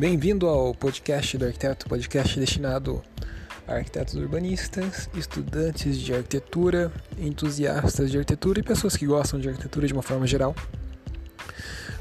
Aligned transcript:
Bem-vindo 0.00 0.48
ao 0.48 0.74
podcast 0.74 1.36
do 1.36 1.44
arquiteto, 1.44 1.86
podcast 1.86 2.40
destinado 2.40 3.02
a 3.68 3.74
arquitetos 3.74 4.14
urbanistas, 4.14 5.10
estudantes 5.12 5.98
de 5.98 6.14
arquitetura, 6.14 6.90
entusiastas 7.18 8.10
de 8.10 8.16
arquitetura 8.16 8.60
e 8.60 8.62
pessoas 8.62 8.96
que 8.96 9.04
gostam 9.04 9.38
de 9.38 9.50
arquitetura 9.50 9.86
de 9.86 9.92
uma 9.92 10.00
forma 10.00 10.26
geral. 10.26 10.56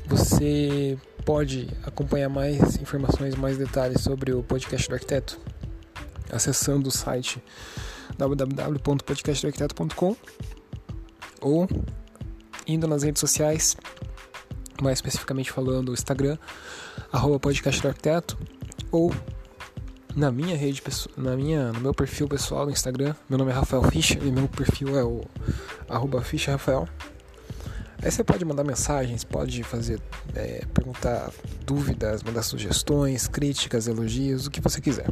Você 0.05 0.97
pode 1.25 1.67
acompanhar 1.83 2.29
mais 2.29 2.77
informações, 2.77 3.35
mais 3.35 3.57
detalhes 3.57 3.99
sobre 3.99 4.31
o 4.31 4.41
podcast 4.43 4.87
do 4.87 4.93
arquiteto 4.93 5.37
acessando 6.31 6.87
o 6.87 6.91
site 6.91 7.43
www.podcastdoarquiteto.com 8.17 10.15
ou 11.41 11.67
indo 12.65 12.87
nas 12.87 13.03
redes 13.03 13.19
sociais, 13.19 13.75
mais 14.81 14.99
especificamente 14.99 15.51
falando 15.51 15.89
o 15.89 15.93
Instagram, 15.93 16.37
arroba 17.11 17.39
podcast 17.39 17.85
arquiteto, 17.87 18.37
ou 18.91 19.13
na 20.15 20.31
minha 20.31 20.55
rede, 20.55 20.81
na 21.17 21.35
minha, 21.35 21.71
no 21.71 21.79
meu 21.79 21.93
perfil 21.93 22.27
pessoal 22.27 22.65
no 22.65 22.71
Instagram, 22.71 23.15
meu 23.29 23.37
nome 23.37 23.51
é 23.51 23.53
Rafael 23.53 23.83
Fischer 23.83 24.21
e 24.23 24.31
meu 24.31 24.47
perfil 24.47 24.97
é 24.97 25.03
o 25.03 25.23
arroba 25.87 26.21
Fischer 26.21 26.53
Rafael. 26.53 26.87
Aí 28.01 28.09
você 28.09 28.23
pode 28.23 28.45
mandar 28.45 28.63
mensagens, 28.63 29.23
pode 29.23 29.61
fazer, 29.63 29.99
é, 30.33 30.65
perguntar 30.73 31.31
dúvidas, 31.65 32.23
mandar 32.23 32.43
sugestões, 32.43 33.27
críticas, 33.27 33.87
elogios, 33.87 34.47
o 34.47 34.51
que 34.51 34.61
você 34.61 34.79
quiser. 34.79 35.09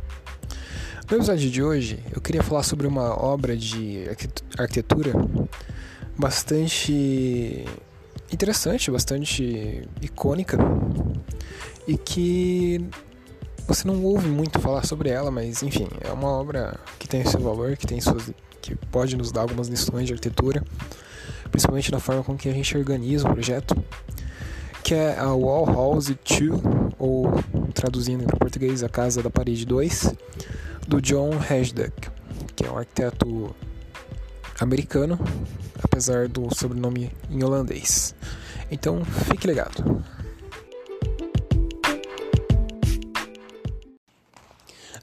No 1.09 1.17
episódio 1.17 1.49
de 1.49 1.61
hoje, 1.61 2.03
eu 2.13 2.21
queria 2.21 2.43
falar 2.43 2.63
sobre 2.63 2.87
uma 2.87 3.13
obra 3.21 3.57
de 3.57 4.05
arquitetura 4.57 5.13
bastante 6.17 7.65
interessante, 8.31 8.89
bastante 8.89 9.87
icônica 10.01 10.57
e 11.87 11.97
que 11.97 12.85
você 13.67 13.87
não 13.87 14.03
ouve 14.03 14.27
muito 14.27 14.59
falar 14.59 14.85
sobre 14.85 15.09
ela, 15.09 15.31
mas 15.31 15.63
enfim, 15.63 15.87
é 16.01 16.11
uma 16.11 16.27
obra 16.29 16.79
que 16.99 17.07
tem 17.07 17.25
seu 17.25 17.39
valor, 17.39 17.75
que 17.77 17.87
tem 17.87 17.99
suas 17.99 18.31
que 18.61 18.75
pode 18.75 19.15
nos 19.15 19.31
dar 19.31 19.41
algumas 19.41 19.67
lições 19.67 20.07
de 20.07 20.13
arquitetura, 20.13 20.63
principalmente 21.49 21.91
na 21.91 21.99
forma 21.99 22.23
com 22.23 22.35
que 22.35 22.49
a 22.49 22.53
gente 22.53 22.77
organiza 22.77 23.27
o 23.27 23.33
projeto, 23.33 23.75
que 24.83 24.93
é 24.93 25.17
a 25.17 25.31
Wall 25.33 25.65
House 25.65 26.07
2, 26.07 26.61
ou 26.99 27.31
traduzindo 27.73 28.25
para 28.25 28.37
português, 28.37 28.83
a 28.83 28.89
Casa 28.89 29.23
da 29.23 29.29
Parede 29.29 29.65
2, 29.65 30.13
do 30.87 31.01
John 31.01 31.31
Hesdek, 31.49 32.09
que 32.55 32.65
é 32.65 32.71
um 32.71 32.77
arquiteto 32.77 33.55
americano, 34.59 35.19
apesar 35.81 36.27
do 36.27 36.53
sobrenome 36.53 37.11
em 37.29 37.43
holandês. 37.43 38.15
Então, 38.71 39.03
fique 39.05 39.47
ligado. 39.47 40.03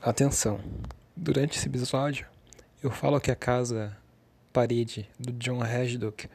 Atenção! 0.06 0.60
Durante 1.16 1.56
esse 1.56 1.66
episódio, 1.66 2.27
eu 2.83 2.91
falo 2.91 3.19
que 3.19 3.30
a 3.30 3.34
casa 3.34 3.97
parede 4.52 5.08
do 5.19 5.33
John 5.33 5.64
Hesdok 5.64 6.28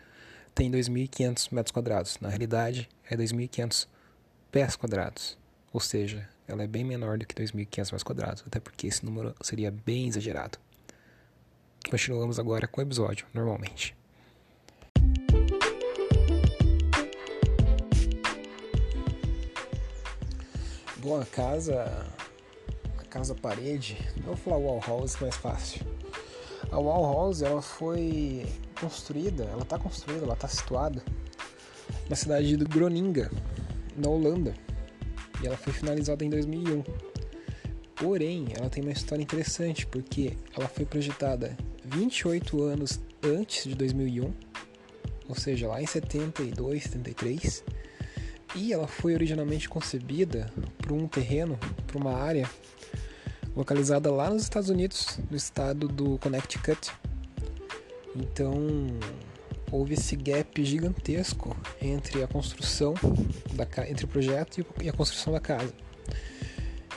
tem 0.55 0.71
2.500 0.71 1.53
metros 1.53 1.71
quadrados. 1.71 2.17
Na 2.19 2.29
realidade, 2.29 2.89
é 3.07 3.15
2.500 3.15 3.87
pés 4.51 4.75
quadrados. 4.75 5.37
Ou 5.71 5.79
seja, 5.79 6.27
ela 6.47 6.63
é 6.63 6.67
bem 6.67 6.83
menor 6.83 7.19
do 7.19 7.27
que 7.27 7.35
2.500 7.35 7.77
metros 7.77 8.01
quadrados, 8.01 8.43
até 8.47 8.59
porque 8.59 8.87
esse 8.87 9.05
número 9.05 9.35
seria 9.39 9.69
bem 9.69 10.07
exagerado. 10.07 10.57
Continuamos 11.87 12.39
agora 12.39 12.67
com 12.67 12.81
o 12.81 12.83
episódio, 12.83 13.27
normalmente. 13.35 13.95
Bom, 20.97 21.21
a 21.21 21.25
casa, 21.27 22.03
casa 23.09 23.35
parede, 23.35 23.97
não 24.17 24.27
vou 24.27 24.37
falar 24.37 24.57
wall 24.57 24.81
house 24.85 25.17
mais 25.19 25.35
fácil. 25.35 25.81
A 26.71 26.79
wall 26.79 27.13
house 27.13 27.41
ela 27.41 27.61
foi 27.61 28.45
construída, 28.79 29.43
ela 29.45 29.63
está 29.63 29.77
construída, 29.77 30.23
ela 30.23 30.35
está 30.35 30.47
situada 30.47 31.03
na 32.09 32.15
cidade 32.15 32.55
de 32.55 32.63
Groninga, 32.65 33.31
na 33.97 34.09
Holanda 34.09 34.53
e 35.41 35.47
ela 35.47 35.57
foi 35.57 35.73
finalizada 35.73 36.23
em 36.23 36.29
2001. 36.29 36.83
Porém, 37.95 38.47
ela 38.55 38.69
tem 38.69 38.83
uma 38.83 38.93
história 38.93 39.21
interessante 39.21 39.85
porque 39.85 40.37
ela 40.55 40.67
foi 40.67 40.85
projetada 40.85 41.57
28 41.83 42.61
anos 42.63 42.99
antes 43.23 43.65
de 43.65 43.75
2001, 43.75 44.33
ou 45.27 45.35
seja, 45.35 45.67
lá 45.67 45.81
em 45.81 45.85
72, 45.85 46.83
73, 46.83 47.63
e 48.55 48.73
ela 48.73 48.87
foi 48.87 49.13
originalmente 49.13 49.67
concebida 49.67 50.51
para 50.77 50.93
um 50.93 51.07
terreno, 51.07 51.59
para 51.85 51.97
uma 51.97 52.13
área 52.13 52.49
localizada 53.59 54.09
lá 54.09 54.29
nos 54.29 54.43
Estados 54.43 54.69
Unidos, 54.69 55.19
no 55.29 55.35
estado 55.35 55.89
do 55.89 56.17
Connecticut. 56.19 56.91
Então, 58.15 58.53
houve 59.69 59.95
esse 59.95 60.15
gap 60.15 60.63
gigantesco 60.63 61.55
entre 61.81 62.23
a 62.23 62.27
construção 62.27 62.93
da 63.51 63.67
entre 63.89 64.05
o 64.05 64.07
projeto 64.07 64.65
e 64.81 64.87
a 64.87 64.93
construção 64.93 65.33
da 65.33 65.41
casa. 65.41 65.73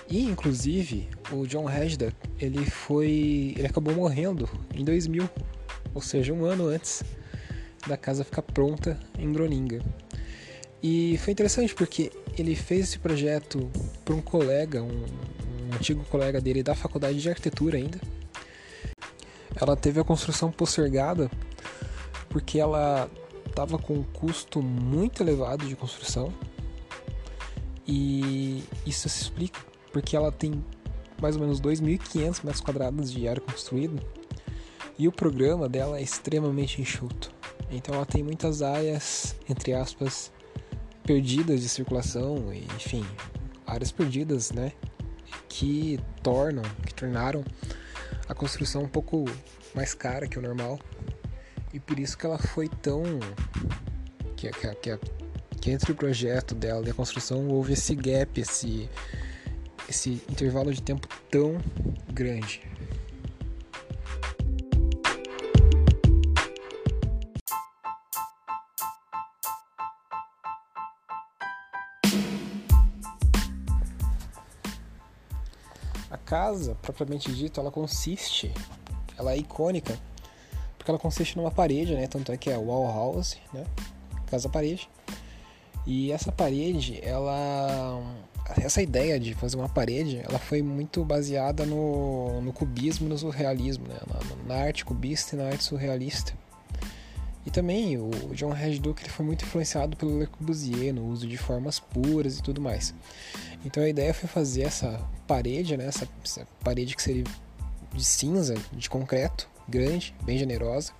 E 0.08 0.22
inclusive 0.22 1.08
o 1.32 1.46
John 1.48 1.68
Hesda 1.68 2.14
ele 2.38 2.64
foi 2.64 3.54
ele 3.56 3.66
acabou 3.66 3.92
morrendo 3.92 4.48
em 4.72 4.84
2000, 4.84 5.28
ou 5.92 6.00
seja, 6.00 6.32
um 6.32 6.44
ano 6.44 6.68
antes 6.68 7.02
da 7.88 7.96
casa 7.96 8.22
ficar 8.22 8.42
pronta 8.42 8.96
em 9.18 9.32
Groninga. 9.32 9.82
E 10.80 11.18
foi 11.18 11.32
interessante 11.32 11.74
porque 11.74 12.12
ele 12.38 12.54
fez 12.54 12.88
esse 12.88 12.98
projeto 13.00 13.68
para 14.04 14.14
um 14.14 14.20
colega, 14.20 14.82
um, 14.82 15.04
um 15.72 15.76
antigo 15.76 16.04
colega 16.04 16.40
dele 16.40 16.62
da 16.62 16.74
faculdade 16.74 17.20
de 17.20 17.28
arquitetura 17.28 17.78
ainda. 17.78 18.00
Ela 19.54 19.76
teve 19.76 20.00
a 20.00 20.04
construção 20.04 20.50
postergada 20.50 21.30
porque 22.28 22.58
ela 22.58 23.10
estava 23.46 23.78
com 23.78 23.94
um 23.94 24.02
custo 24.02 24.62
muito 24.62 25.22
elevado 25.22 25.66
de 25.66 25.76
construção 25.76 26.32
e 27.86 28.64
isso 28.86 29.08
se 29.08 29.22
explica 29.22 29.60
porque 29.92 30.16
ela 30.16 30.32
tem 30.32 30.64
mais 31.20 31.36
ou 31.36 31.42
menos 31.42 31.60
2.500 31.60 32.44
metros 32.44 32.60
quadrados 32.60 33.12
de 33.12 33.28
área 33.28 33.40
construída 33.40 34.02
e 34.98 35.06
o 35.06 35.12
programa 35.12 35.68
dela 35.68 35.98
é 35.98 36.02
extremamente 36.02 36.80
enxuto. 36.80 37.32
Então 37.70 37.94
ela 37.94 38.06
tem 38.06 38.22
muitas 38.22 38.62
áreas, 38.62 39.34
entre 39.48 39.72
aspas, 39.72 40.32
perdidas 41.04 41.60
de 41.60 41.68
circulação, 41.68 42.52
enfim, 42.76 43.04
áreas 43.66 43.90
perdidas, 43.90 44.50
né, 44.52 44.72
que 45.52 46.00
tornam, 46.22 46.62
que 46.86 46.94
tornaram 46.94 47.44
a 48.26 48.34
construção 48.34 48.82
um 48.82 48.88
pouco 48.88 49.26
mais 49.74 49.92
cara 49.92 50.26
que 50.26 50.38
o 50.38 50.42
normal 50.42 50.78
e 51.74 51.78
por 51.78 51.98
isso 51.98 52.16
que 52.16 52.24
ela 52.24 52.38
foi 52.38 52.68
tão. 52.68 53.02
Que, 54.34 54.50
que, 54.50 54.74
que, 54.76 54.98
que 55.60 55.70
entre 55.70 55.92
o 55.92 55.94
projeto 55.94 56.54
dela 56.54 56.86
e 56.86 56.90
a 56.90 56.94
construção 56.94 57.48
houve 57.48 57.74
esse 57.74 57.94
gap, 57.94 58.40
esse, 58.40 58.88
esse 59.88 60.22
intervalo 60.28 60.72
de 60.72 60.82
tempo 60.82 61.06
tão 61.30 61.58
grande. 62.12 62.62
Casa, 76.24 76.76
propriamente 76.80 77.32
dito, 77.32 77.60
ela 77.60 77.70
consiste, 77.70 78.52
ela 79.18 79.32
é 79.32 79.36
icônica 79.36 79.98
porque 80.82 80.90
ela 80.90 80.98
consiste 80.98 81.36
numa 81.36 81.50
parede, 81.50 81.94
né? 81.94 82.08
Tanto 82.08 82.32
é 82.32 82.36
que 82.36 82.50
é 82.50 82.58
wall 82.58 82.88
house, 82.88 83.38
né? 83.54 83.64
Casa 84.26 84.48
parede. 84.48 84.90
E 85.86 86.10
essa 86.10 86.32
parede, 86.32 86.98
ela 87.04 88.02
essa 88.58 88.82
ideia 88.82 89.18
de 89.18 89.32
fazer 89.34 89.56
uma 89.56 89.68
parede, 89.68 90.20
ela 90.24 90.38
foi 90.40 90.60
muito 90.60 91.04
baseada 91.04 91.64
no, 91.64 92.40
no 92.42 92.52
cubismo 92.52 93.08
no 93.08 93.16
surrealismo, 93.16 93.86
né? 93.86 93.96
na, 94.08 94.54
na, 94.56 94.62
arte 94.64 94.84
cubista 94.84 95.36
e 95.36 95.38
na 95.38 95.46
arte 95.46 95.62
surrealista. 95.62 96.34
E 97.44 97.50
também 97.50 97.98
o 97.98 98.10
John 98.34 98.56
Hedduck 98.56 99.02
ele 99.02 99.10
foi 99.10 99.26
muito 99.26 99.44
influenciado 99.44 99.96
pelo 99.96 100.18
Le 100.18 100.26
Corbusier 100.26 100.94
no 100.94 101.06
uso 101.06 101.26
de 101.26 101.36
formas 101.36 101.80
puras 101.80 102.38
e 102.38 102.42
tudo 102.42 102.60
mais. 102.60 102.94
Então 103.64 103.82
a 103.82 103.88
ideia 103.88 104.14
foi 104.14 104.28
fazer 104.28 104.62
essa 104.62 105.00
parede, 105.26 105.76
né? 105.76 105.86
essa, 105.86 106.08
essa 106.24 106.46
parede 106.62 106.94
que 106.94 107.02
seria 107.02 107.24
de 107.92 108.04
cinza, 108.04 108.54
de 108.72 108.88
concreto, 108.88 109.48
grande, 109.68 110.14
bem 110.22 110.38
generosa. 110.38 110.92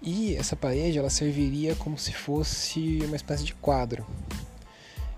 E 0.00 0.36
essa 0.36 0.54
parede 0.54 0.98
ela 0.98 1.10
serviria 1.10 1.74
como 1.74 1.98
se 1.98 2.12
fosse 2.12 3.00
uma 3.04 3.16
espécie 3.16 3.44
de 3.44 3.54
quadro. 3.54 4.06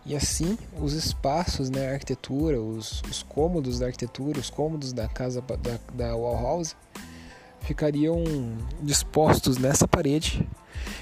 E 0.05 0.15
assim, 0.15 0.57
os 0.81 0.93
espaços, 0.93 1.69
né, 1.69 1.89
a 1.89 1.93
arquitetura, 1.95 2.61
os, 2.61 3.03
os 3.11 3.25
cômodos 3.25 3.81
da 3.81 3.87
arquitetura, 3.87 4.39
os 4.39 4.49
cômodos 4.49 4.93
da 4.93 5.09
casa 5.09 5.41
da, 5.41 5.81
da 5.93 6.17
wall 6.17 6.41
house 6.41 6.77
ficariam 7.67 8.25
dispostos 8.81 9.59
nessa 9.59 9.87
parede. 9.87 10.49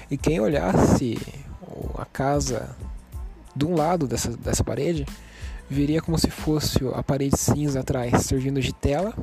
E 0.09 0.17
quem 0.17 0.39
olhasse 0.39 1.17
a 1.97 2.05
casa 2.05 2.75
De 3.55 3.65
um 3.65 3.75
lado 3.75 4.07
dessa, 4.07 4.35
dessa 4.35 4.63
parede, 4.63 5.05
viria 5.69 6.01
como 6.01 6.17
se 6.17 6.29
fosse 6.29 6.79
a 6.93 7.01
parede 7.01 7.37
cinza 7.37 7.79
atrás, 7.79 8.25
servindo 8.25 8.59
de 8.59 8.73
tela, 8.73 9.13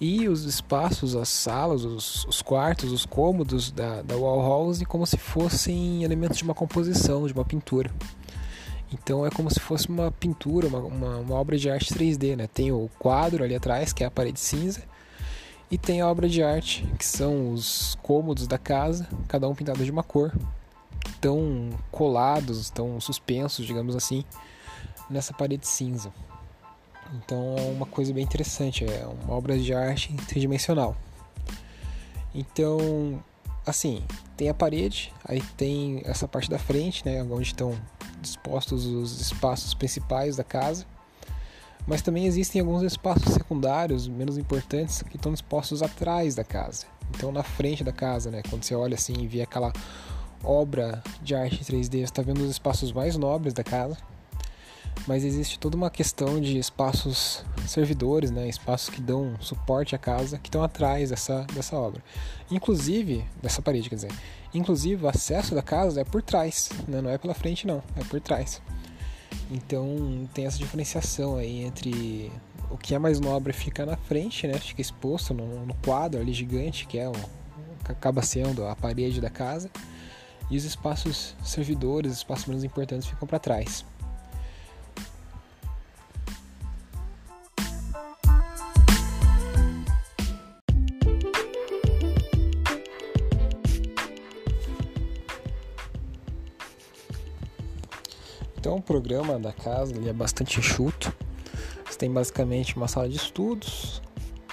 e 0.00 0.28
os 0.28 0.44
espaços, 0.44 1.14
as 1.14 1.28
salas, 1.28 1.84
os, 1.84 2.24
os 2.24 2.42
quartos, 2.42 2.90
os 2.90 3.04
cômodos 3.04 3.70
da, 3.70 4.02
da 4.02 4.16
wall 4.16 4.42
house 4.42 4.82
como 4.88 5.06
se 5.06 5.16
fossem 5.16 6.02
elementos 6.02 6.38
de 6.38 6.44
uma 6.44 6.54
composição, 6.54 7.26
de 7.26 7.32
uma 7.32 7.44
pintura. 7.44 7.90
Então 8.92 9.26
é 9.26 9.30
como 9.30 9.50
se 9.50 9.60
fosse 9.60 9.88
uma 9.88 10.10
pintura, 10.10 10.68
uma, 10.68 10.78
uma, 10.78 11.16
uma, 11.18 11.34
obra 11.34 11.56
de 11.56 11.68
arte 11.68 11.92
3D, 11.92 12.36
né? 12.36 12.46
Tem 12.46 12.72
o 12.72 12.88
quadro 12.98 13.44
ali 13.44 13.54
atrás, 13.54 13.92
que 13.92 14.04
é 14.04 14.06
a 14.06 14.10
parede 14.10 14.40
cinza, 14.40 14.82
e 15.70 15.78
tem 15.78 16.00
a 16.00 16.08
obra 16.08 16.28
de 16.28 16.42
arte, 16.42 16.86
que 16.98 17.04
são 17.04 17.52
os 17.52 17.96
cômodos 18.02 18.46
da 18.46 18.58
casa, 18.58 19.08
cada 19.28 19.48
um 19.48 19.54
pintado 19.54 19.84
de 19.84 19.90
uma 19.90 20.02
cor, 20.02 20.32
tão 21.20 21.70
colados, 21.90 22.60
estão 22.60 23.00
suspensos, 23.00 23.66
digamos 23.66 23.96
assim, 23.96 24.24
nessa 25.08 25.32
parede 25.32 25.66
cinza. 25.66 26.12
Então 27.14 27.56
é 27.58 27.70
uma 27.70 27.86
coisa 27.86 28.12
bem 28.12 28.24
interessante, 28.24 28.84
é 28.84 29.06
uma 29.06 29.34
obra 29.34 29.58
de 29.58 29.72
arte 29.74 30.14
tridimensional. 30.28 30.96
Então, 32.34 33.22
assim, 33.64 34.02
tem 34.36 34.48
a 34.48 34.54
parede, 34.54 35.12
aí 35.24 35.40
tem 35.56 36.02
essa 36.04 36.26
parte 36.26 36.50
da 36.50 36.58
frente, 36.58 37.04
né, 37.04 37.22
onde 37.22 37.48
estão 37.48 37.78
dispostos 38.20 38.86
os 38.86 39.20
espaços 39.20 39.74
principais 39.74 40.36
da 40.36 40.44
casa. 40.44 40.86
Mas 41.86 42.02
também 42.02 42.26
existem 42.26 42.60
alguns 42.60 42.82
espaços 42.82 43.34
secundários, 43.34 44.08
menos 44.08 44.38
importantes, 44.38 45.02
que 45.02 45.16
estão 45.16 45.32
dispostos 45.32 45.82
atrás 45.82 46.34
da 46.34 46.44
casa. 46.44 46.86
Então, 47.10 47.30
na 47.30 47.42
frente 47.42 47.84
da 47.84 47.92
casa, 47.92 48.30
né, 48.30 48.42
quando 48.48 48.64
você 48.64 48.74
olha 48.74 48.94
assim 48.94 49.14
e 49.18 49.26
vê 49.26 49.42
aquela 49.42 49.72
obra 50.42 51.02
de 51.22 51.34
arte 51.34 51.64
3D, 51.64 51.90
você 51.90 52.04
está 52.04 52.22
vendo 52.22 52.40
os 52.40 52.50
espaços 52.50 52.92
mais 52.92 53.16
nobres 53.16 53.52
da 53.52 53.62
casa 53.62 53.96
mas 55.06 55.24
existe 55.24 55.58
toda 55.58 55.76
uma 55.76 55.90
questão 55.90 56.40
de 56.40 56.58
espaços 56.58 57.44
servidores, 57.66 58.30
né, 58.30 58.48
espaços 58.48 58.88
que 58.88 59.00
dão 59.00 59.34
suporte 59.40 59.94
à 59.94 59.98
casa, 59.98 60.38
que 60.38 60.48
estão 60.48 60.62
atrás 60.62 61.10
dessa, 61.10 61.46
dessa 61.52 61.76
obra. 61.76 62.02
Inclusive, 62.50 63.24
dessa 63.42 63.60
parede, 63.60 63.88
quer 63.88 63.96
dizer. 63.96 64.12
Inclusive, 64.52 65.04
o 65.04 65.08
acesso 65.08 65.54
da 65.54 65.62
casa 65.62 66.00
é 66.00 66.04
por 66.04 66.22
trás, 66.22 66.70
né, 66.88 67.02
não 67.02 67.10
é 67.10 67.18
pela 67.18 67.34
frente, 67.34 67.66
não, 67.66 67.82
é 67.96 68.04
por 68.04 68.20
trás. 68.20 68.62
Então, 69.50 70.28
tem 70.32 70.46
essa 70.46 70.58
diferenciação 70.58 71.36
aí 71.36 71.64
entre 71.64 72.32
o 72.70 72.76
que 72.76 72.94
é 72.94 72.98
mais 72.98 73.20
nobre 73.20 73.52
fica 73.52 73.84
na 73.84 73.96
frente, 73.96 74.46
né, 74.46 74.58
fica 74.58 74.80
exposto 74.80 75.34
no, 75.34 75.66
no 75.66 75.74
quadro 75.74 76.20
ali 76.20 76.32
gigante, 76.32 76.86
que 76.86 76.98
é 76.98 77.08
o, 77.08 77.12
que 77.12 77.92
acaba 77.92 78.22
sendo 78.22 78.66
a 78.66 78.74
parede 78.74 79.20
da 79.20 79.30
casa, 79.30 79.70
e 80.50 80.56
os 80.56 80.64
espaços 80.64 81.34
servidores, 81.44 82.12
os 82.12 82.18
espaços 82.18 82.46
menos 82.46 82.64
importantes 82.64 83.06
ficam 83.06 83.26
para 83.28 83.38
trás. 83.38 83.84
Programa 98.84 99.38
da 99.38 99.52
casa 99.52 99.94
ele 99.94 100.08
é 100.08 100.12
bastante 100.12 100.58
enxuto. 100.58 101.12
Você 101.84 101.98
tem 101.98 102.10
basicamente 102.10 102.76
uma 102.76 102.88
sala 102.88 103.08
de 103.08 103.16
estudos, 103.16 104.02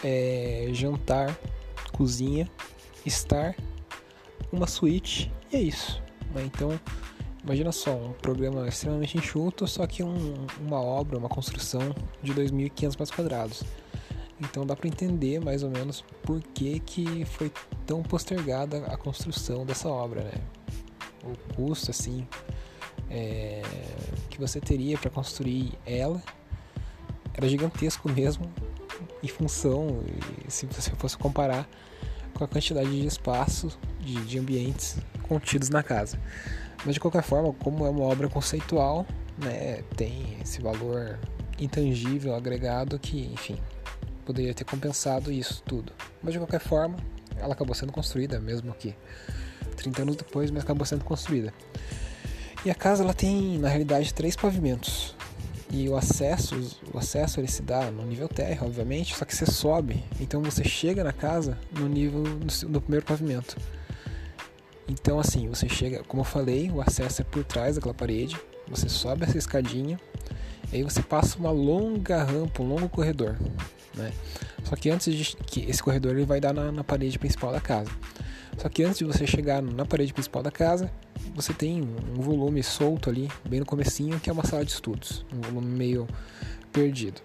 é, 0.03 0.69
jantar, 0.73 1.37
cozinha, 1.91 2.49
estar, 3.05 3.55
uma 4.51 4.67
suíte 4.67 5.31
e 5.51 5.55
é 5.55 5.61
isso. 5.61 6.01
Né? 6.33 6.43
Então 6.45 6.79
imagina 7.43 7.71
só, 7.71 7.95
um 7.95 8.13
programa 8.13 8.67
extremamente 8.67 9.17
enxuto, 9.17 9.67
só 9.67 9.85
que 9.87 10.03
um, 10.03 10.45
uma 10.59 10.79
obra, 10.81 11.17
uma 11.17 11.29
construção 11.29 11.93
de 12.21 12.33
2.500 12.33 12.83
metros 12.83 13.11
quadrados. 13.11 13.63
Então 14.39 14.65
dá 14.65 14.75
para 14.75 14.87
entender 14.87 15.39
mais 15.39 15.61
ou 15.63 15.69
menos 15.69 16.03
por 16.23 16.41
que, 16.41 16.79
que 16.79 17.25
foi 17.25 17.51
tão 17.85 18.01
postergada 18.01 18.85
a 18.87 18.97
construção 18.97 19.65
dessa 19.65 19.87
obra, 19.87 20.23
né? 20.23 20.33
O 21.23 21.53
custo 21.55 21.91
assim 21.91 22.27
é, 23.11 23.61
que 24.29 24.39
você 24.39 24.59
teria 24.59 24.97
para 24.97 25.09
construir 25.09 25.73
ela 25.85 26.21
era 27.33 27.47
gigantesco 27.47 28.09
mesmo 28.09 28.51
em 29.23 29.27
função, 29.27 30.03
se 30.47 30.65
você 30.65 30.91
fosse 30.91 31.17
comparar 31.17 31.67
com 32.33 32.43
a 32.43 32.47
quantidade 32.47 32.89
de 32.89 33.05
espaço, 33.05 33.77
de, 33.99 34.15
de 34.25 34.39
ambientes 34.39 34.97
contidos 35.27 35.69
na 35.69 35.83
casa. 35.83 36.19
Mas 36.85 36.95
de 36.95 36.99
qualquer 36.99 37.23
forma, 37.23 37.53
como 37.53 37.85
é 37.85 37.89
uma 37.89 38.03
obra 38.03 38.27
conceitual, 38.27 39.05
né, 39.37 39.83
tem 39.95 40.37
esse 40.41 40.61
valor 40.61 41.19
intangível 41.59 42.35
agregado 42.35 42.97
que, 42.97 43.31
enfim, 43.33 43.57
poderia 44.25 44.53
ter 44.53 44.63
compensado 44.63 45.31
isso 45.31 45.61
tudo. 45.63 45.93
Mas 46.21 46.33
de 46.33 46.39
qualquer 46.39 46.59
forma, 46.59 46.97
ela 47.37 47.53
acabou 47.53 47.75
sendo 47.75 47.91
construída, 47.91 48.39
mesmo 48.39 48.73
que 48.73 48.95
30 49.77 50.01
anos 50.01 50.15
depois, 50.15 50.49
mas 50.51 50.63
acabou 50.63 50.85
sendo 50.85 51.03
construída. 51.03 51.53
E 52.63 52.69
a 52.69 52.75
casa 52.75 53.03
ela 53.03 53.13
tem, 53.13 53.57
na 53.57 53.67
realidade, 53.67 54.13
três 54.13 54.35
pavimentos. 54.35 55.15
E 55.73 55.87
o 55.87 55.95
acesso, 55.95 56.55
o 56.93 56.97
acesso 56.97 57.39
ele 57.39 57.47
se 57.47 57.61
dá 57.61 57.89
no 57.89 58.05
nível 58.05 58.27
terra, 58.27 58.65
obviamente, 58.65 59.15
só 59.15 59.23
que 59.23 59.33
você 59.33 59.45
sobe, 59.45 60.03
então 60.19 60.41
você 60.41 60.65
chega 60.65 61.01
na 61.01 61.13
casa 61.13 61.57
no 61.71 61.87
nível 61.87 62.23
no 62.67 62.81
primeiro 62.81 63.05
pavimento. 63.05 63.55
Então 64.85 65.17
assim, 65.17 65.47
você 65.47 65.69
chega, 65.69 66.03
como 66.03 66.21
eu 66.21 66.25
falei, 66.25 66.69
o 66.69 66.81
acesso 66.81 67.21
é 67.21 67.23
por 67.23 67.45
trás 67.45 67.75
daquela 67.75 67.93
parede, 67.93 68.37
você 68.67 68.89
sobe 68.89 69.23
essa 69.23 69.37
escadinha, 69.37 69.97
e 70.73 70.75
aí 70.75 70.83
você 70.83 71.01
passa 71.01 71.37
uma 71.37 71.51
longa 71.51 72.21
rampa, 72.21 72.61
um 72.61 72.67
longo 72.67 72.89
corredor, 72.89 73.37
né? 73.95 74.11
Só 74.65 74.75
que 74.75 74.89
antes 74.89 75.13
de 75.13 75.37
que 75.37 75.61
esse 75.69 75.81
corredor 75.81 76.11
ele 76.11 76.25
vai 76.25 76.41
dar 76.41 76.53
na, 76.53 76.69
na 76.69 76.83
parede 76.83 77.17
principal 77.17 77.53
da 77.53 77.61
casa. 77.61 77.89
Só 78.57 78.67
que 78.67 78.83
antes 78.83 78.99
de 78.99 79.05
você 79.05 79.25
chegar 79.25 79.61
na 79.61 79.85
parede 79.85 80.13
principal 80.13 80.43
da 80.43 80.51
casa, 80.51 80.91
você 81.33 81.53
tem 81.53 81.81
um 81.81 82.21
volume 82.21 82.61
solto 82.63 83.09
ali, 83.09 83.29
bem 83.47 83.59
no 83.59 83.65
comecinho, 83.65 84.19
que 84.19 84.29
é 84.29 84.33
uma 84.33 84.45
sala 84.45 84.65
de 84.65 84.71
estudos, 84.71 85.25
um 85.33 85.41
volume 85.41 85.67
meio 85.67 86.07
perdido. 86.71 87.21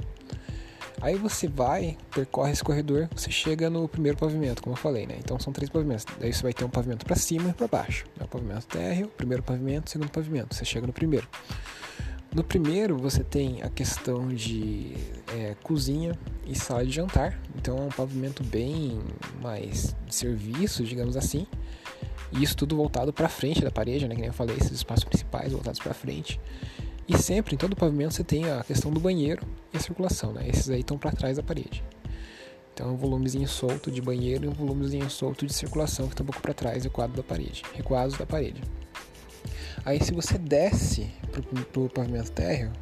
Aí 1.00 1.16
você 1.16 1.46
vai, 1.46 1.96
percorre 2.14 2.52
esse 2.52 2.64
corredor, 2.64 3.08
você 3.14 3.30
chega 3.30 3.68
no 3.68 3.86
primeiro 3.86 4.16
pavimento, 4.16 4.62
como 4.62 4.74
eu 4.74 4.80
falei, 4.80 5.06
né? 5.06 5.16
Então 5.18 5.38
são 5.38 5.52
três 5.52 5.68
pavimentos. 5.68 6.06
Daí 6.18 6.32
você 6.32 6.42
vai 6.42 6.52
ter 6.54 6.64
um 6.64 6.70
pavimento 6.70 7.04
para 7.04 7.16
cima 7.16 7.50
e 7.50 7.52
para 7.52 7.68
baixo. 7.68 8.06
É 8.18 8.24
o 8.24 8.28
pavimento 8.28 8.66
térreo, 8.66 9.08
primeiro 9.08 9.42
pavimento, 9.42 9.90
segundo 9.90 10.10
pavimento. 10.10 10.54
Você 10.54 10.64
chega 10.64 10.86
no 10.86 10.92
primeiro. 10.92 11.28
No 12.34 12.42
primeiro 12.42 12.96
você 12.96 13.22
tem 13.22 13.62
a 13.62 13.68
questão 13.68 14.28
de 14.28 14.94
é, 15.34 15.54
cozinha 15.62 16.18
e 16.46 16.58
sala 16.58 16.84
de 16.84 16.92
jantar. 16.92 17.38
Então 17.54 17.76
é 17.78 17.82
um 17.82 17.88
pavimento 17.88 18.42
bem 18.42 18.98
mais 19.42 19.94
de 20.06 20.14
serviço, 20.14 20.82
digamos 20.82 21.16
assim. 21.16 21.46
E 22.32 22.42
isso 22.42 22.56
tudo 22.56 22.76
voltado 22.76 23.12
para 23.12 23.28
frente 23.28 23.62
da 23.62 23.70
parede, 23.70 24.06
né? 24.08 24.14
Que 24.14 24.20
nem 24.20 24.28
eu 24.28 24.34
falei, 24.34 24.56
esses 24.56 24.72
espaços 24.72 25.04
principais 25.04 25.52
voltados 25.52 25.80
para 25.80 25.94
frente. 25.94 26.40
E 27.08 27.16
sempre, 27.16 27.54
em 27.54 27.58
todo 27.58 27.72
o 27.72 27.76
pavimento, 27.76 28.14
você 28.14 28.24
tem 28.24 28.50
a 28.50 28.64
questão 28.64 28.90
do 28.90 28.98
banheiro 28.98 29.46
e 29.72 29.76
a 29.76 29.80
circulação, 29.80 30.32
né? 30.32 30.48
Esses 30.48 30.68
aí 30.68 30.80
estão 30.80 30.98
para 30.98 31.12
trás 31.12 31.36
da 31.36 31.42
parede. 31.42 31.84
Então, 32.74 32.92
um 32.92 32.96
volumezinho 32.96 33.48
solto 33.48 33.90
de 33.90 34.02
banheiro 34.02 34.44
e 34.44 34.48
um 34.48 34.52
volumezinho 34.52 35.08
solto 35.08 35.46
de 35.46 35.52
circulação 35.52 36.08
que 36.08 36.14
está 36.14 36.22
um 36.22 36.26
pouco 36.26 36.42
para 36.42 36.52
trás 36.52 36.82
do 36.82 36.90
quadro 36.90 37.16
da 37.16 37.22
parede, 37.22 37.62
recuados 37.74 38.18
da 38.18 38.26
parede. 38.26 38.60
Aí, 39.84 40.02
se 40.02 40.12
você 40.12 40.36
desce 40.36 41.10
para 41.30 41.80
o 41.80 41.88
pavimento 41.88 42.32
térreo, 42.32 42.72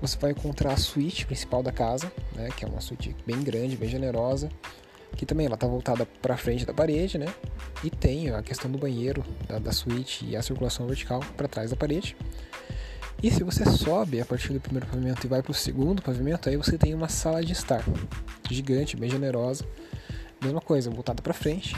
você 0.00 0.18
vai 0.18 0.32
encontrar 0.32 0.74
a 0.74 0.76
suíte 0.76 1.24
principal 1.24 1.62
da 1.62 1.72
casa, 1.72 2.12
né? 2.34 2.50
Que 2.54 2.64
é 2.64 2.68
uma 2.68 2.80
suíte 2.80 3.16
bem 3.26 3.42
grande, 3.42 3.76
bem 3.76 3.88
generosa 3.88 4.50
que 5.14 5.24
também 5.24 5.46
ela 5.46 5.54
está 5.54 5.66
voltada 5.66 6.06
para 6.20 6.36
frente 6.36 6.64
da 6.64 6.72
parede, 6.72 7.18
né? 7.18 7.26
E 7.84 7.90
tem 7.90 8.30
a 8.30 8.42
questão 8.42 8.70
do 8.70 8.78
banheiro, 8.78 9.24
da, 9.46 9.58
da 9.58 9.72
suíte 9.72 10.26
e 10.26 10.36
a 10.36 10.42
circulação 10.42 10.86
vertical 10.86 11.20
para 11.36 11.46
trás 11.48 11.70
da 11.70 11.76
parede. 11.76 12.16
E 13.22 13.30
se 13.30 13.42
você 13.42 13.64
sobe 13.64 14.20
a 14.20 14.26
partir 14.26 14.52
do 14.52 14.60
primeiro 14.60 14.86
pavimento 14.86 15.26
e 15.26 15.28
vai 15.28 15.42
para 15.42 15.50
o 15.50 15.54
segundo 15.54 16.02
pavimento, 16.02 16.48
aí 16.48 16.56
você 16.56 16.76
tem 16.76 16.92
uma 16.92 17.08
sala 17.08 17.42
de 17.42 17.52
estar 17.52 17.82
gigante, 18.50 18.96
bem 18.96 19.08
generosa. 19.08 19.64
Mesma 20.42 20.60
coisa, 20.60 20.90
voltada 20.90 21.22
para 21.22 21.32
frente 21.32 21.74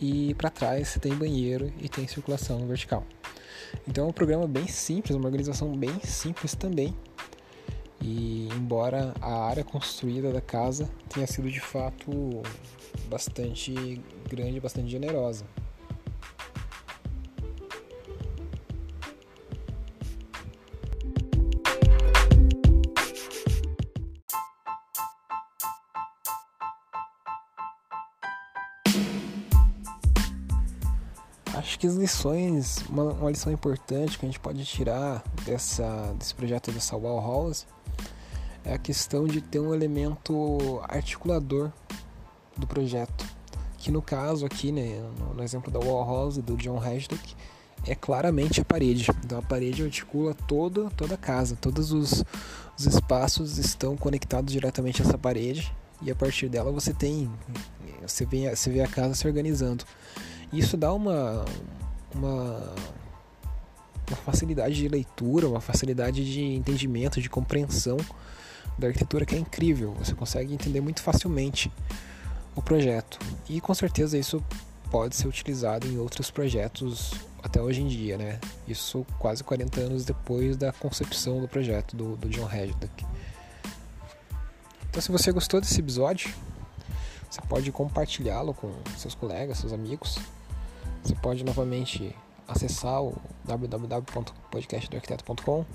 e 0.00 0.34
para 0.34 0.48
trás 0.48 0.88
você 0.88 0.98
tem 0.98 1.14
banheiro 1.14 1.72
e 1.78 1.88
tem 1.88 2.08
circulação 2.08 2.66
vertical. 2.66 3.04
Então 3.86 4.06
é 4.06 4.08
um 4.08 4.12
programa 4.12 4.46
bem 4.46 4.66
simples, 4.66 5.14
uma 5.14 5.26
organização 5.26 5.76
bem 5.76 6.00
simples 6.02 6.54
também, 6.54 6.96
e 8.02 8.48
embora 8.56 9.14
a 9.20 9.44
área 9.46 9.62
construída 9.62 10.32
da 10.32 10.40
casa 10.40 10.90
tenha 11.08 11.26
sido 11.26 11.48
de 11.48 11.60
fato 11.60 12.10
bastante 13.08 14.00
grande, 14.28 14.58
bastante 14.58 14.90
generosa. 14.90 15.44
Acho 31.54 31.78
que 31.78 31.86
as 31.86 31.94
lições, 31.94 32.84
uma, 32.88 33.04
uma, 33.12 33.30
lição 33.30 33.52
importante 33.52 34.18
que 34.18 34.26
a 34.26 34.28
gente 34.28 34.40
pode 34.40 34.64
tirar 34.64 35.22
dessa, 35.44 36.12
desse 36.18 36.34
projeto 36.34 36.72
dessa 36.72 36.96
Wall 36.96 37.20
House 37.20 37.66
é 38.64 38.74
a 38.74 38.78
questão 38.78 39.26
de 39.26 39.40
ter 39.40 39.60
um 39.60 39.74
elemento 39.74 40.80
articulador 40.88 41.72
do 42.56 42.66
projeto. 42.66 43.24
Que 43.78 43.90
no 43.90 44.00
caso 44.00 44.46
aqui, 44.46 44.70
né, 44.70 45.02
no, 45.34 45.42
exemplo 45.42 45.70
da 45.70 45.78
Wall 45.78 46.06
House 46.06 46.38
do 46.38 46.56
John 46.56 46.78
Hasdock, 46.78 47.34
é 47.86 47.94
claramente 47.94 48.60
a 48.60 48.64
parede. 48.64 49.10
Então 49.24 49.38
a 49.38 49.42
parede 49.42 49.82
articula 49.82 50.34
toda, 50.34 50.88
toda 50.90 51.14
a 51.14 51.18
casa, 51.18 51.56
todos 51.60 51.90
os, 51.90 52.24
os 52.78 52.86
espaços 52.86 53.58
estão 53.58 53.96
conectados 53.96 54.52
diretamente 54.52 55.02
a 55.02 55.04
essa 55.04 55.18
parede 55.18 55.74
e 56.00 56.10
a 56.10 56.14
partir 56.14 56.48
dela 56.48 56.70
você 56.70 56.92
tem 56.92 57.30
você 58.00 58.24
vê, 58.24 58.54
você 58.54 58.70
vê 58.70 58.82
a 58.82 58.88
casa 58.88 59.14
se 59.14 59.26
organizando. 59.26 59.84
Isso 60.52 60.76
dá 60.76 60.92
uma 60.92 61.44
uma 62.14 62.74
facilidade 64.22 64.74
de 64.74 64.88
leitura, 64.88 65.48
uma 65.48 65.60
facilidade 65.60 66.24
de 66.30 66.42
entendimento, 66.42 67.20
de 67.20 67.28
compreensão 67.28 67.96
da 68.78 68.88
arquitetura 68.88 69.26
que 69.26 69.34
é 69.34 69.38
incrível. 69.38 69.94
Você 69.98 70.14
consegue 70.14 70.54
entender 70.54 70.80
muito 70.80 71.02
facilmente 71.02 71.70
o 72.54 72.62
projeto. 72.62 73.18
E 73.48 73.60
com 73.60 73.74
certeza 73.74 74.16
isso 74.16 74.42
pode 74.90 75.16
ser 75.16 75.26
utilizado 75.26 75.86
em 75.86 75.98
outros 75.98 76.30
projetos 76.30 77.12
até 77.42 77.60
hoje 77.60 77.82
em 77.82 77.88
dia, 77.88 78.16
né? 78.16 78.38
Isso 78.68 79.04
quase 79.18 79.42
40 79.42 79.80
anos 79.80 80.04
depois 80.04 80.56
da 80.56 80.72
concepção 80.72 81.40
do 81.40 81.48
projeto 81.48 81.96
do, 81.96 82.16
do 82.16 82.28
John 82.28 82.48
Hedgecock. 82.50 83.04
Então, 84.88 85.00
se 85.00 85.10
você 85.10 85.32
gostou 85.32 85.60
desse 85.60 85.80
episódio, 85.80 86.32
você 87.28 87.40
pode 87.48 87.72
compartilhá-lo 87.72 88.52
com 88.52 88.70
seus 88.96 89.14
colegas, 89.14 89.58
seus 89.58 89.72
amigos. 89.72 90.18
Você 91.02 91.14
pode 91.14 91.42
novamente 91.42 92.14
acessar 92.46 93.02
o 93.02 93.18
www.podcastdoarquiteto.com 93.44 95.66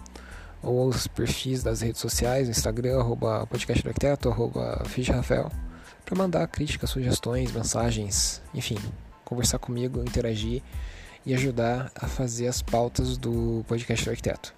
ou 0.62 0.88
os 0.88 1.08
perfis 1.08 1.64
das 1.64 1.82
redes 1.82 2.02
sociais, 2.02 2.50
Instagram, 2.50 3.00
arroba 3.00 3.46
podcast 3.48 3.84
do 3.84 3.90
arquiteto, 3.90 4.30
arroba 4.30 4.84
Rafael, 5.14 5.52
para 6.06 6.18
mandar 6.18 6.48
críticas, 6.48 6.90
sugestões, 6.90 7.52
mensagens, 7.52 8.42
enfim, 8.54 8.78
conversar 9.24 9.60
comigo, 9.60 10.02
interagir 10.02 10.64
e 11.26 11.34
ajudar 11.34 11.92
a 11.96 12.08
fazer 12.08 12.48
as 12.48 12.62
pautas 12.62 13.18
do 13.18 13.64
podcast 13.68 14.06
do 14.06 14.12
arquiteto. 14.12 14.56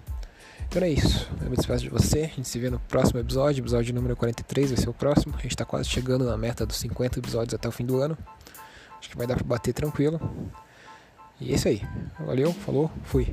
Então 0.68 0.82
é 0.82 0.90
isso. 0.90 1.28
Eu 1.42 1.50
me 1.50 1.56
despeço 1.56 1.82
de 1.82 1.90
você. 1.90 2.20
A 2.20 2.26
gente 2.26 2.46
se 2.46 2.56
vê 2.60 2.70
no 2.70 2.78
próximo 2.78 3.18
episódio. 3.18 3.60
Episódio 3.60 3.92
número 3.92 4.14
43 4.14 4.70
vai 4.70 4.80
ser 4.80 4.88
o 4.88 4.94
próximo. 4.94 5.34
A 5.36 5.42
gente 5.42 5.50
está 5.50 5.64
quase 5.64 5.88
chegando 5.88 6.24
na 6.24 6.38
meta 6.38 6.64
dos 6.64 6.76
50 6.76 7.18
episódios 7.18 7.54
até 7.54 7.68
o 7.68 7.72
fim 7.72 7.84
do 7.84 8.00
ano. 8.00 8.16
Acho 8.96 9.10
que 9.10 9.16
vai 9.16 9.26
dar 9.26 9.34
para 9.34 9.44
bater 9.44 9.72
tranquilo. 9.72 10.20
E 11.40 11.52
é 11.52 11.54
isso 11.54 11.68
aí. 11.68 11.82
Valeu, 12.18 12.52
falou, 12.52 12.90
fui. 13.04 13.32